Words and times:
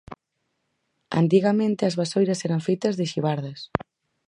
Antigamente 1.21 1.81
as 1.85 1.97
vasoiras 1.99 2.43
eran 2.47 2.61
feitas 2.67 2.93
de 2.99 3.05
xibardas 3.11 3.59